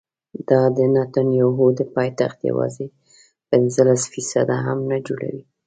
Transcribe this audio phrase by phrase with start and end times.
[0.49, 1.49] دا د نبطیانو
[1.79, 2.87] د پایتخت یوازې
[3.51, 5.43] پنځلس فیصده هم نه جوړوي.